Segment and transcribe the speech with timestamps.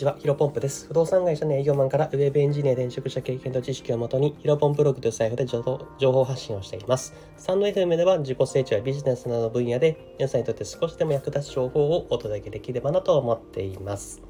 [0.00, 0.86] ちは、ヒロポンプです。
[0.86, 7.12] 不動産会社の営業マンからウェブエンジニア転職した経験と知識をもとに、ヒロポンプログという財布で情報発信をしています。
[7.36, 14.22] スタンド FM では自己成長やビジネスなどの分野で、皆さんにとって少しでも役立つ情報をお届けできればなと思っています。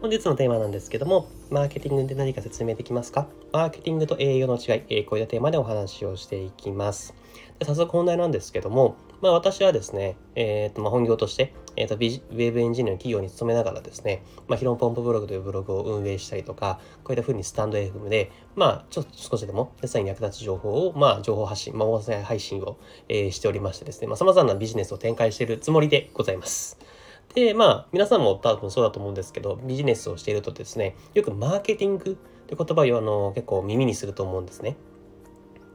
[0.00, 3.28] 本日のテーマなんですけども、マーケティングで何か説明できますか？
[3.52, 7.14] マーケティングと営業の違い、こういったテーマでお話をしていきます。
[7.60, 26.78] で早速本題なんですけども、まあ、私はですね、えーとまあ、本業として、えーと、ウェブエンジニアの企業に勤めながらですね、まあ、ヒロンポンプブログというブログを運営したりとか、こういったふうにスタンド FM で、まあ、ちょっと少しでも皆さんに役立つ情報を、まあ、情報発信、まあ、音声配信を、えー、しておりましてですね、まあ、様々なビジネスを展開しているつもりでございます。
[27.34, 32.14] で、まあ、皆さんも多分そうだと思うんですけど、ビジネスをしているとですね、よくマーケティングっ
[32.46, 34.76] て言葉をあの結構耳にすると思うんですね。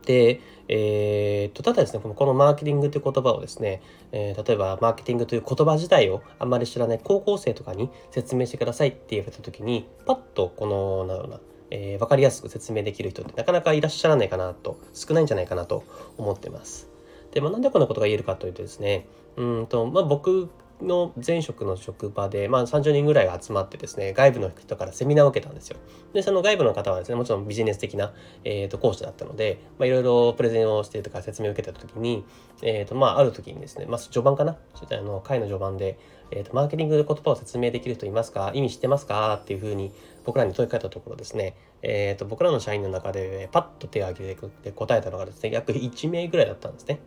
[0.06, 11.40] で、えー、とただですねこのマーケティングという言葉をですね、えー、例えばマーケティングという言葉自体をあんまり知らない高校生とかに説明してくださいって言われた時にパッとこのなんだろうな、
[11.72, 15.84] えー、分かりやすく説明できる人ってなかなかいらっしゃらないかなと少ないんじゃないかなと
[16.18, 16.90] 思ってます。
[17.32, 20.50] で、まあ、なんでこんなことが言えるかというとですねうんと、まあ、僕
[20.82, 25.78] の前職の職場で、まあ、30人ぐらい集まってですね外部の人からセミナーを受けたんですよ。
[26.14, 32.26] でその外部の方はですねもちろんビジネス的な、えーと、講師だったのでいろいろプレゼンをしてとか説明を受けた時に、
[32.62, 34.58] えーとまあ、ある時にですね、まあ、序盤かな？
[34.92, 35.98] あの会の序盤で、
[36.32, 38.52] えーと、マーケティングで言葉を説明できる人いますか？
[38.54, 39.40] 意味知ってますか？
[39.42, 39.92] っていうふうに
[40.26, 47.00] 僕らに問いかけたところですね、えーと、と僕らの社員の中でパッと手を挙げて答えたのがですね約1名ぐらいだったんですね。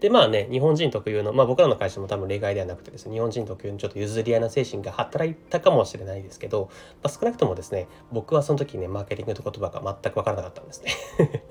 [0.00, 6.70] でまあね日本人特有のまあ僕らの会社も多分例外ではなくてですね日本人特有のちょっと譲り合いな精神が働いたかもしれないですけど、
[7.02, 10.92] まあ、少なくともですね僕はその時ねマーケティングという言葉が全く分からなかったんですね。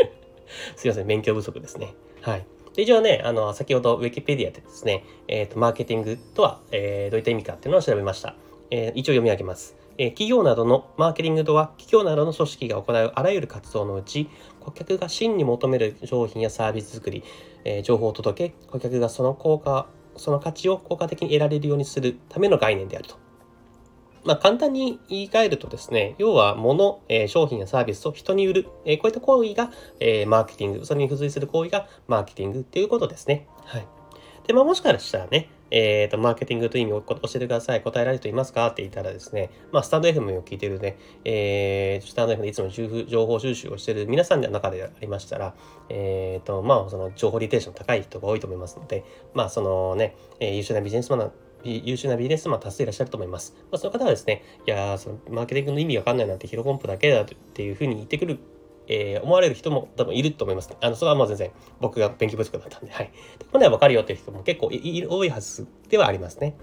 [0.75, 1.93] すいません勉強不足ですね。
[2.21, 2.45] はい。
[2.73, 8.35] で一応ねあの先ほどウィキペディアでですね、えーと、マーケティングとは、えー、どういった意味かっていうのを調べました、
[8.71, 9.86] えー、一応読み上げます。
[9.97, 17.23] え企業などのマーケティングとは企業などの組織が行うあらゆる活動のうち顧客が真に求める商品やサービス作り、
[17.63, 19.87] え情報を届け顧客がその効果
[20.17, 23.17] その価値を効果的に得られるようにするための概念であると。
[24.27, 29.71] まあ、簡単に言い換えるとですね、要は物、え、商品やサービスを人に売る、え、こういった行為が、
[30.01, 33.47] え、マーケティング、それに付随する行為がマーケティングっていうことですね。
[33.63, 33.87] はい。
[34.45, 37.81] で、まあ、もしかしたらね、えっ、ー、と、マーケティングという意味を教えてください。
[37.81, 38.67] 答えられる人いますか？
[38.67, 45.55] って言ったらですね、まあ、スタンド FM を聞いてるね、えー、スタンド FM でいつも情報収集をしてる皆さんの中でありましたら、
[45.89, 51.31] えっ、ー、と、まあ、その情報リテーション高い人が多いと思いますので、まあ、そのね、えー、優秀なビジネスマン
[51.63, 53.55] 優秀なビジネスマン多数いらっしゃると思います。
[53.71, 58.39] まあ、その方はですね、いやそのマーケティングの意味わかんないなんてヒロコンプだけだっていうふうに言ってくる
[58.87, 60.69] えー、思われる人も多分いると思います。
[60.81, 63.11] あの、それはまあ全然僕が勉強不足だったんで、はい。
[63.51, 66.55] これはわかるよっていう人も結構い多いはずではありますね。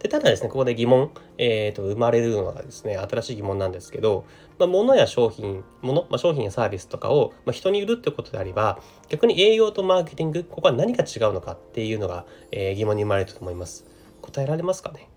[0.00, 4.24] で、ただですね、ここで疑問、えっ、ー、と、生まれるのがですね、新しい疑問なんですけど、
[4.58, 13.84] まあ、物や商品、物、まあ、商品やサービスとかを、まあ、人に売るってことであれば、逆に営業とマーケティング、ここは何が違うのかっていうのが、えー、疑問に生まれると思います。
[14.22, 15.09] 答えられますかね？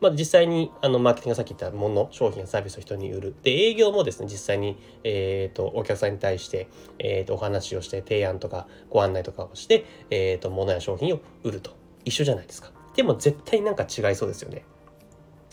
[0.00, 3.34] まあ、実際にあのマーケティングがさっき言ったもの商品やサービスを人に売る。
[3.42, 11.76] で営業もですね実際に、えーと、お客さんに対して、えーと、お話をして提案とかご案内とかをして、えーと、物や商品を売ると。
[12.04, 12.70] 一緒じゃないですか。
[12.94, 14.64] でも絶対なんか違いそうですよね。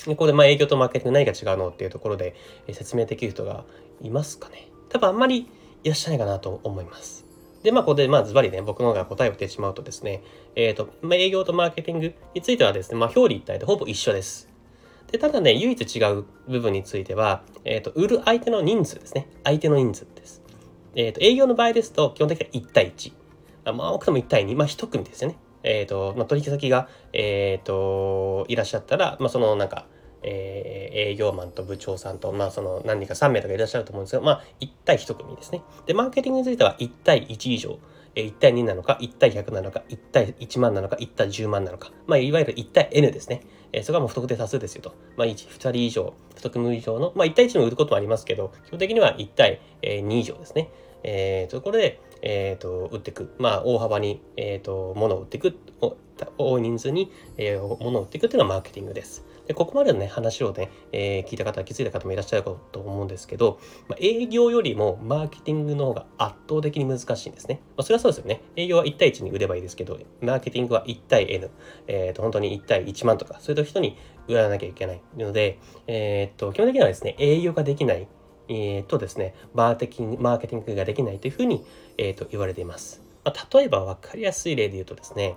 [0.05, 2.35] でこれまあ営業とマーケティング何が違うのっていうところで、
[2.71, 3.65] 説明できる人が
[4.01, 4.67] いますかね。
[4.89, 5.49] 多分あんまり
[5.83, 7.24] いらっしゃらないかなと思います。
[7.65, 10.21] で、まあ、ここで、まあ、ズバリね、僕の方が答えを言ってしまうとですね、
[10.55, 14.47] えっ、ー、と、まあ、営業とマーケティングについてはですね、まあ、表裏一体でほぼ一緒です。
[15.11, 19.27] で、ただね、唯一違う部分については、えっ、ー、と、売る相手の人数ですね。
[19.43, 20.43] 相手の人数です。
[20.93, 23.13] えっ、ー、と、営業の場合ですと、基本的には1対1。
[23.73, 24.55] まあ、多くても1対2。
[24.55, 25.37] まあ、1組ですよね。
[25.63, 29.87] えっ、と、まあ、取引先が、えっ、と、いらっしゃったら、まあ、その、なんか、
[30.27, 35.61] えー、営業マンと部長さんと、まあ、その何人か3名とかいらっしゃると思うんですけど、まあ、1対1組ですね。
[35.85, 37.79] で、マーケティングについては1対1以上。
[38.15, 41.91] 1対2なのか、1対100なのか、1対1万なのか、1対10万なのか。
[42.07, 43.41] まあ、いわゆる1対 N ですね。
[43.73, 44.95] えそれはもう不特定多数ですよと。
[45.17, 50.69] まあ、1、2人以上、不特務以上の、まあ、1対1も売ることもありますけど、基本的には1対2以上ですね。
[51.03, 53.35] えー、ところで、えー、と売っていく。
[53.37, 55.57] まあ、大幅に、えー、と物を売っていく。
[56.37, 59.25] 多い人数に、えー、物を売っていくっていうのがマーケティングです。
[59.47, 67.61] でここまでのね、話をね、えー、聞いた方、気づいた方もいらっしゃると思うんですけど、まあ、営業よりもマーケティングの方が圧倒的に難しいんですね。
[67.77, 68.41] まあ、それはそうですよね。
[68.55, 71.49] 営業は1対1に売ればいいですけど、マーケティングは1対 N、
[71.87, 73.97] え、ー、と、本当に1対1万とか、そういう人に
[74.27, 78.07] 売らなきゃいけないので、えっ、と、基本的にはですね、営業ができない、
[78.47, 81.63] えっ、とですね、マーケティング、マーケティングができないというふうに、
[81.97, 83.01] えっ、と、言われています。
[83.23, 85.35] まあ、例えば分かりやすい例で言うとですね、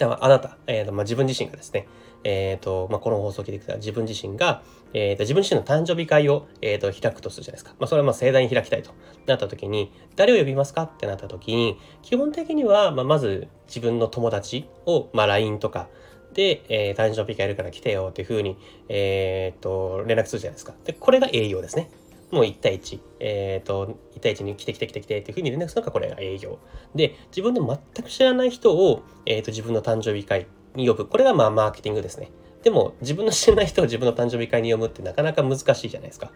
[0.00, 1.86] ではあなた、えーとまあ、自分自身がですね、
[2.24, 4.62] え、ー、と、まあ、この放送を聞いてくれた自分自身が、
[4.94, 7.76] え、ー、と、自分自身の誕生日会を、え、ー、と、開くとするじゃないですか。
[7.78, 8.92] まあ、それはまあ、盛大に開きたいと
[9.26, 10.84] なった時に、誰を呼びますか？
[10.84, 15.88] ってなった時に、基本的には、まあ、まず自分の友達を、まあ、LINE とか、
[16.32, 18.56] で、えー、誕生日会やるから来てよっていうふうに、
[18.88, 20.72] えっ、と、連絡するじゃないですか。
[20.84, 21.90] で、これが営業ですね。
[22.30, 26.58] もう1対1、えっ、と、1対1に来て来て来て来てっていうふうに連絡するのがこれが営業。
[26.94, 31.06] で、自分で全く知らない人を、えっ、と、自分の誕生日会に呼ぶ。
[31.06, 32.30] これがまあマーケティングですね。
[32.62, 36.30] でも自分の知らない人を自分の誕生日会に呼ぶってなかなか難しいじゃないですか。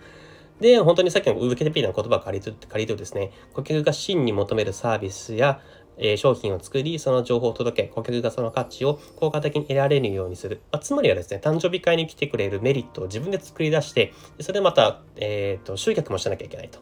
[0.60, 5.60] で、本当にさっきのウケデピーの言葉を借りる借りるとですね、顧客が真に求めるサービスや、
[5.98, 10.60] え、商品を作り、その情報を届け、顧客がその価値を効果的に得られるようにする。
[10.72, 16.80] まあ、つまりはですね、誕生日会に来てくれるメリットを自分で作り出して、それでまた、え、ー、と、集客もしなきゃいけないと。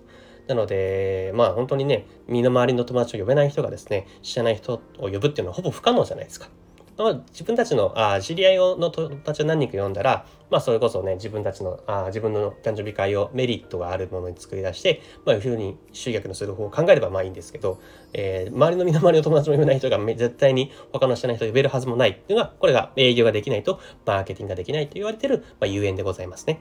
[0.49, 6.49] なので、まあ本当にね、身の回りの友達を呼べない人がですね、知らない人を呼ぶっていうのはほぼ不可能じゃないですか。
[6.97, 17.81] まあ、自分たちのあ知り合いの友達を何人か呼んだら、まあ、それこそね自分たちのあ自分の誕生日会をメリットがあるものに作り出して、まあ、いうふうに集客のする方を考えればまあいいんですけど、
[18.13, 26.61] えー、周りの身の回りの友達も呼べない人が絶対に他の知らない人を呼べるはずもないっていうのがこれが営業ができないとマーケティングができないと言われてる、まあ、ゆえんでございますね。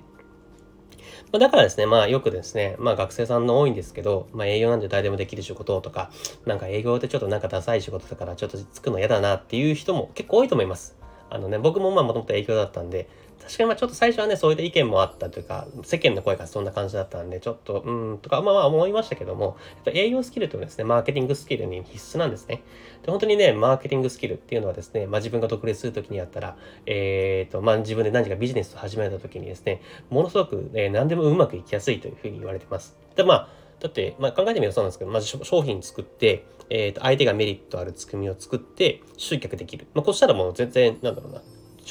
[1.31, 6.11] ま、だからですね、まあよくですね、まあ学生さんの多いんですけど、まあ営業なんて誰でもできる仕事とか、
[6.45, 10.97] なんか営業ってちょっとなんかダサい仕事だからちょっとつくの嫌だなっていう人も結構多いと思います。
[11.29, 13.07] あのね、僕もまあもともと営業だったんで、
[13.43, 22.63] 確かにまあちょっと最初はね、そういった意見もあったというか、世間の声がそんな感じだったんで、ちょっと、うん、とか、まあまあ思いましたけども、やっぱ営業スキルというのはですね、マーケティングスキルに必須なんですね。
[23.03, 32.95] で、本当にね、マーケティングスキルっていうのはですね、まあ自分が独立するときにやったら、えっ、ー、と、まあ自分で何かビジネスを始めたときにですね、ものすごく、えー、何でもうまくいきやすいというふうに言われてます。
[33.15, 33.49] で、まあ、
[33.81, 39.87] だって、まあ、考えてみるとそうなんですけど、まず商品作って、えっ、ー、と、相手がメリットある仕組みを作って、集客できる。
[39.95, 41.41] まあ、こうしたらもう全然、なんだろうな、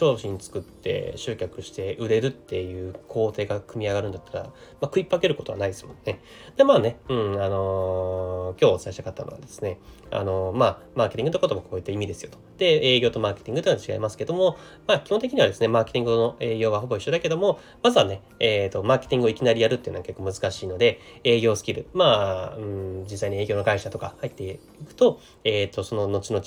[0.00, 4.52] 商品作って集客して売れるっていう工程が組み上がるんだったら、まあ、
[4.84, 6.22] 食いっぱけることはないですもんね。
[6.56, 9.78] で、まあね、うん、あのー、今日お伝えしたかったのはですね、
[10.10, 12.38] あのー、まあ、マーケティングとかともこういった意味ですよと。
[12.56, 14.56] で、営業とマーケティングというのは違いますけども、
[14.86, 26.42] まあ、基本的にはですね、マーケティングの営業はほぼ一緒だけども、まずはね、えっ、ー、と、マーケティングをいきなりやるっていうのは結構難しいので、営業スキル、まあ、うん、実際に営業の会社とか入っていくと、えっ、と、その後々、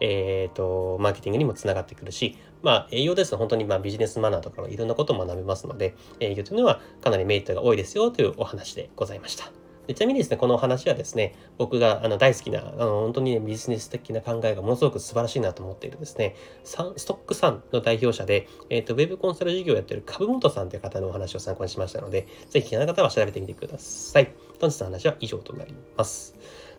[0.00, 9.50] えっ、と、マーケティングにもつながってくるし、まあ、営業ですと本当にまあビジネスマナーとかのいろんなことを学べますので、営業というのはかなりメリットが多いですよというお話でございました。
[9.88, 24.30] でちなみにですね、このお話はですね、僕があの大好きな、あの本当に、ね、ビジネス的な考えがものすごく素晴らしいなと思っているですね、ストックさんの代表者で、え、ー、と、ウェブコンサル事業をやっている株本さんという方のお話を参考にしましたので、ぜひ気になる方は調べてみてください。
[24.60, 26.36] 本日の話は以上となります。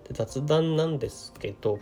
[0.07, 1.80] で雑談なんですけど、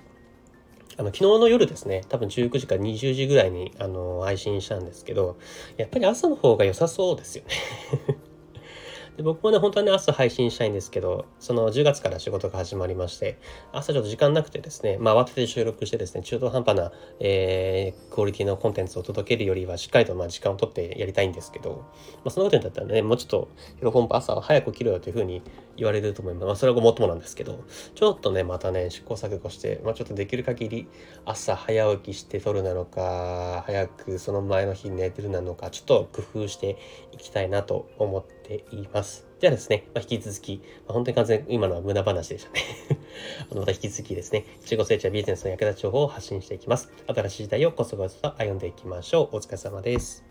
[0.97, 5.38] あの、昨日の夜ですね、多分19時から20時ぐらいに、あの、配信したんですけど、
[5.77, 8.17] やっぱり朝の方が良さそうですよね。
[9.18, 13.40] で僕もね、本当はね、朝配信したいんですけど、その10月から仕事が始まりまして、
[13.72, 21.88] 朝ちょっと時間なくてですね、まあ慌てて収録してですね、中途半端な、えー、クオリティのコンテンツを届けるよりは、しっかりとまあ時間を取ってやりたいんですけど、
[22.24, 25.42] まあそのことにだったらね、もうちょっと、ヒロポンプ朝は早く起きろよというふうに
[25.78, 26.46] 言われると思います。
[26.46, 27.64] まあそれはごもっともなんですけど、
[27.96, 30.88] ちょっとね、またね、試行錯誤して、まあちょっとできる限り
[31.25, 36.78] 朝早起きして撮るなのか、早くその前の日寝てるなのか、ちょっと工夫して
[37.14, 39.25] いきたいなと思ってっています。
[39.39, 42.61] じゃあですね、まあ、引き続き、まあ、本当に完全今のは無駄話でしたね
[43.51, 46.89] あのまた引き続きですね、中国成長ビジネスの役立ち情報を発信していきます。
[47.07, 49.35] 新しい時代をこそこそと歩んでいきましょう。
[49.35, 50.23] お疲れ様です。